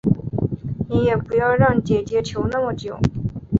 [0.89, 2.99] 你也不要让姐姐求那么久